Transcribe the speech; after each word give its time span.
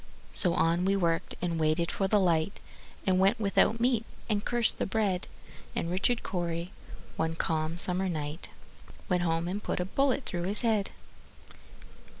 So 0.33 0.55
on 0.55 0.83
we 0.83 0.95
worked, 0.95 1.35
and 1.43 1.59
waited 1.59 1.91
for 1.91 2.07
the 2.07 2.19
light, 2.19 2.59
And 3.05 3.19
went 3.19 3.39
without 3.39 3.75
the 3.77 3.81
meat, 3.83 4.03
and 4.31 4.43
cursed 4.43 4.79
the 4.79 4.87
bread; 4.87 5.27
And 5.75 5.91
Richard 5.91 6.23
Cory, 6.23 6.71
one 7.17 7.35
calm 7.35 7.77
summer 7.77 8.09
night, 8.09 8.49
Went 9.09 9.21
home 9.21 9.47
and 9.47 9.61
put 9.61 9.79
a 9.79 9.85
bullet 9.85 10.25
through 10.25 10.45
his 10.45 10.61
head. 10.61 10.89